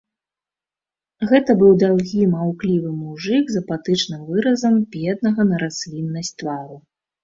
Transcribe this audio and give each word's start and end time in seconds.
Гэта 1.31 1.55
быў 1.59 1.75
даўгі 1.83 2.21
маўклівы 2.33 2.89
мужык 3.03 3.45
з 3.59 3.63
апатычным 3.65 4.27
выразам 4.33 4.83
беднага 4.99 5.41
на 5.55 5.65
расліннасць 5.69 6.37
твару. 6.43 6.87